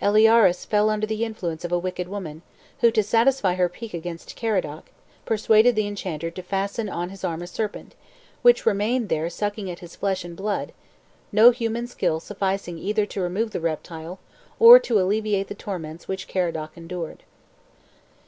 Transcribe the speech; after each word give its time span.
Eliaures 0.00 0.64
fell 0.64 0.88
under 0.88 1.08
the 1.08 1.24
influence 1.24 1.64
of 1.64 1.72
a 1.72 1.78
wicked 1.80 2.06
woman, 2.06 2.42
who, 2.82 2.90
to 2.92 3.02
satisfy 3.02 3.54
her 3.54 3.68
pique 3.68 3.92
against 3.94 4.36
Caradoc, 4.36 4.84
persuaded 5.24 5.74
the 5.74 5.88
enchanter 5.88 6.30
to 6.30 6.40
fasten 6.40 6.88
on 6.88 7.08
his 7.10 7.24
arm 7.24 7.42
a 7.42 7.48
serpent, 7.48 7.96
which 8.42 8.64
remained 8.64 9.08
there 9.08 9.28
sucking 9.28 9.68
at 9.68 9.80
his 9.80 9.96
flesh 9.96 10.24
and 10.24 10.36
blood, 10.36 10.70
no 11.32 11.50
human 11.50 11.88
skill 11.88 12.20
sufficing 12.20 12.78
either 12.78 13.04
to 13.06 13.20
remove 13.20 13.50
the 13.50 13.58
reptile 13.58 14.20
or 14.60 14.80
alleviate 14.88 15.48
the 15.48 15.52
torments 15.52 16.06
which 16.06 16.28
Caradoc 16.28 16.70
endured. 16.76 17.24